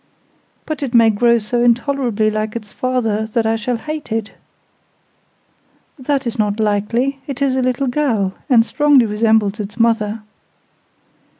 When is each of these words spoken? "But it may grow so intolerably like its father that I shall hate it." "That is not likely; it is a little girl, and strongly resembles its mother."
"But 0.65 0.81
it 0.81 0.95
may 0.95 1.11
grow 1.11 1.37
so 1.37 1.61
intolerably 1.61 2.31
like 2.31 2.55
its 2.55 2.71
father 2.71 3.27
that 3.27 3.45
I 3.45 3.55
shall 3.55 3.77
hate 3.77 4.11
it." 4.11 4.31
"That 5.99 6.25
is 6.25 6.39
not 6.39 6.59
likely; 6.59 7.19
it 7.27 7.39
is 7.39 7.55
a 7.55 7.61
little 7.61 7.85
girl, 7.85 8.33
and 8.49 8.65
strongly 8.65 9.05
resembles 9.05 9.59
its 9.59 9.79
mother." 9.79 10.23